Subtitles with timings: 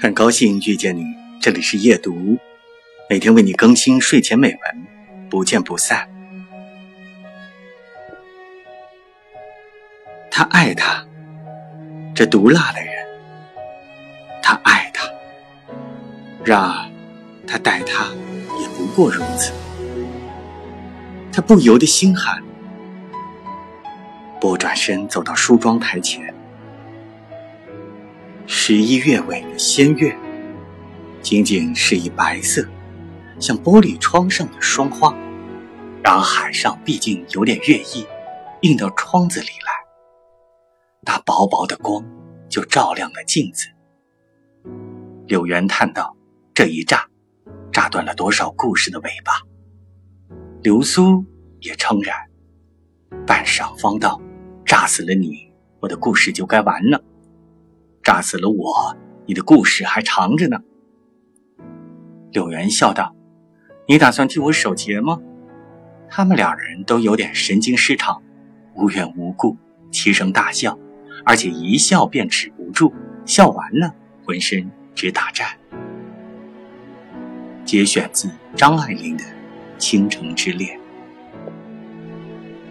[0.00, 1.04] 很高兴遇见你，
[1.40, 2.38] 这里是夜读，
[3.10, 4.86] 每天为你更新睡前美文，
[5.28, 6.08] 不见不散。
[10.30, 11.04] 他爱他，
[12.14, 12.92] 这毒辣的人，
[14.40, 15.10] 他爱他，
[16.44, 16.88] 然而
[17.44, 18.04] 他待他
[18.60, 19.52] 也不过如此。
[21.32, 22.40] 他不由得心寒，
[24.40, 26.32] 拨转身走到梳妆台前。
[28.70, 30.14] 十一月尾的仙月，
[31.22, 32.68] 仅仅是一白色，
[33.40, 35.10] 像玻璃窗上的霜花。
[36.04, 38.06] 然而海上毕竟有点月意，
[38.60, 39.72] 映到窗子里来，
[41.00, 42.04] 那薄薄的光
[42.50, 43.66] 就照亮了镜子。
[45.26, 46.14] 柳原叹道
[46.52, 47.08] ：“这一炸，
[47.72, 49.32] 炸断了多少故事的尾巴。”
[50.60, 51.24] 流苏
[51.60, 52.14] 也称然，
[53.26, 54.20] 半晌方道
[54.66, 57.02] ：“炸死了你，我的故事就该完了。”
[58.08, 60.58] 炸死了我，你的故事还长着呢。
[62.32, 63.14] 柳原笑道
[63.86, 65.20] ：“你打算替我守节吗？”
[66.08, 68.22] 他们两人都有点神经失常，
[68.74, 69.58] 无缘无故
[69.90, 70.78] 齐声大笑，
[71.22, 72.94] 而且一笑便止不住，
[73.26, 75.58] 笑完了浑身直打颤。
[77.66, 79.24] 节选自张爱玲的
[79.76, 80.78] 《倾城之恋》。